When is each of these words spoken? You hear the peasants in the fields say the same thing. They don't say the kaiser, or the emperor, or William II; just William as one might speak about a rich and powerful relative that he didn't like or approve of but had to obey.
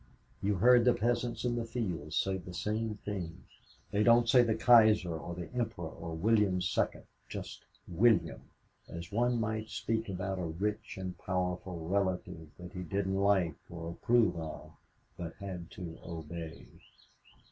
You 0.41 0.57
hear 0.57 0.83
the 0.83 0.95
peasants 0.95 1.45
in 1.45 1.57
the 1.57 1.63
fields 1.63 2.15
say 2.17 2.37
the 2.37 2.55
same 2.55 2.95
thing. 3.05 3.43
They 3.91 4.01
don't 4.01 4.27
say 4.27 4.41
the 4.41 4.55
kaiser, 4.55 5.15
or 5.15 5.35
the 5.35 5.53
emperor, 5.53 5.89
or 5.91 6.15
William 6.15 6.55
II; 6.59 7.01
just 7.29 7.65
William 7.87 8.41
as 8.89 9.11
one 9.11 9.39
might 9.39 9.69
speak 9.69 10.09
about 10.09 10.39
a 10.39 10.45
rich 10.45 10.97
and 10.97 11.15
powerful 11.19 11.87
relative 11.87 12.47
that 12.57 12.73
he 12.73 12.81
didn't 12.81 13.17
like 13.19 13.53
or 13.69 13.91
approve 13.91 14.37
of 14.37 14.71
but 15.19 15.35
had 15.35 15.69
to 15.69 15.99
obey. 16.03 16.65